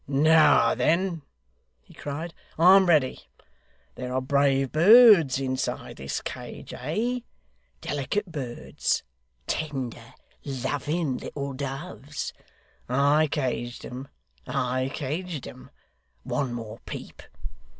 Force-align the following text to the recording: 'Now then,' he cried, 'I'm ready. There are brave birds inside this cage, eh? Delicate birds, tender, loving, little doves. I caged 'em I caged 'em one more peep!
'Now 0.07 0.73
then,' 0.73 1.21
he 1.83 1.93
cried, 1.93 2.33
'I'm 2.57 2.87
ready. 2.87 3.19
There 3.93 4.11
are 4.15 4.19
brave 4.19 4.71
birds 4.71 5.39
inside 5.39 5.97
this 5.97 6.21
cage, 6.21 6.73
eh? 6.73 7.19
Delicate 7.81 8.31
birds, 8.31 9.03
tender, 9.45 10.15
loving, 10.43 11.17
little 11.17 11.53
doves. 11.53 12.33
I 12.89 13.27
caged 13.29 13.85
'em 13.85 14.07
I 14.47 14.89
caged 14.91 15.47
'em 15.47 15.69
one 16.23 16.51
more 16.51 16.79
peep! 16.87 17.21